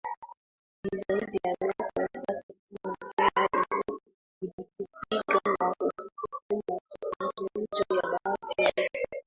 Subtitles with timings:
[0.83, 2.51] Ni zaidi ya miaka mitatu
[3.15, 3.99] tangu
[4.39, 4.67] Kenya
[5.21, 6.81] ilipopiga marufuku
[7.19, 9.17] matumizi ya baadhi ya mifuko